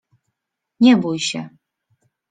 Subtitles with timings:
[0.83, 1.49] —Nie bój się.